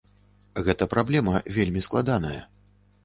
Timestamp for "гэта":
0.69-0.87